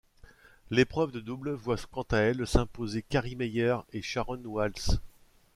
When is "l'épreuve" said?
0.71-1.11